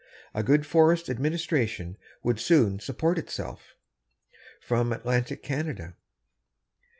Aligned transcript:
A 0.33 0.41
good 0.41 0.65
forest 0.65 1.11
administration 1.11 1.95
would 2.23 2.39
soon 2.39 2.79
support 2.79 3.19
itself. 3.19 3.75
_From 4.67 4.87
January 4.89 4.95
Atlantic. 4.97 5.93